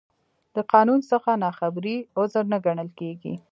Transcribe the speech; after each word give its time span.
د 0.55 0.57
قانون 0.73 0.99
څخه 1.11 1.31
نا 1.43 1.49
خبري، 1.59 1.95
عذر 2.17 2.43
نه 2.51 2.57
ګڼل 2.65 2.89
کېږي. 2.99 3.33